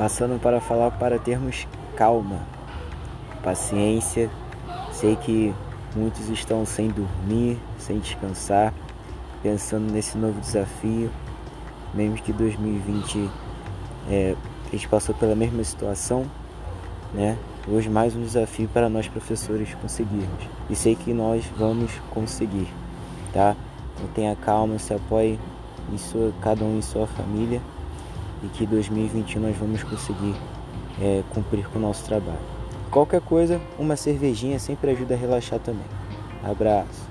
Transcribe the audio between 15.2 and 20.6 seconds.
mesma situação, né? Hoje mais um desafio para nós professores conseguirmos.